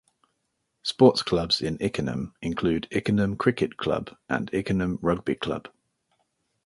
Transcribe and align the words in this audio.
Sports 0.81 1.21
clubs 1.21 1.61
in 1.61 1.77
Ickenham 1.79 2.33
include 2.41 2.87
Ickenham 2.89 3.37
Cricket 3.37 3.77
Club 3.77 4.17
and 4.27 4.49
Ickenham 4.51 4.97
Rugby 4.99 5.35
Club. 5.35 5.67